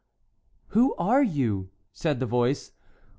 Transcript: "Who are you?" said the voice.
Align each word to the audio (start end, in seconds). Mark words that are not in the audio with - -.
"Who 0.69 0.95
are 0.95 1.21
you?" 1.21 1.69
said 1.93 2.19
the 2.19 2.25
voice. 2.25 2.71